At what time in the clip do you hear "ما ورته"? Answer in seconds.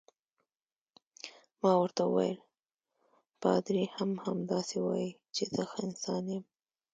1.61-2.01